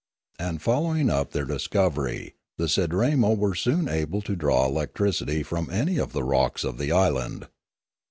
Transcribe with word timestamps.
And 0.39 0.63
following 0.63 1.11
up 1.11 1.29
their 1.29 1.45
dis 1.45 1.67
covery 1.67 2.33
the 2.57 2.65
Sidramo 2.67 3.37
were 3.37 3.53
soon 3.53 3.87
able 3.87 4.23
to 4.23 4.35
draw 4.35 4.65
electricity 4.65 5.43
from 5.43 5.69
any 5.69 5.99
of 5.99 6.11
the 6.11 6.23
rocks 6.23 6.63
of 6.63 6.79
the 6.79 6.91
island. 6.91 7.45